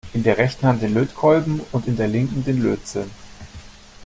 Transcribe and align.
In 0.15 0.23
der 0.23 0.39
rechten 0.39 0.65
Hand 0.65 0.81
den 0.81 0.95
Lötkolben 0.95 1.61
und 1.71 1.87
in 1.87 1.95
der 1.95 2.07
linken 2.07 2.43
den 2.43 2.59
Lötzinn. 2.63 3.07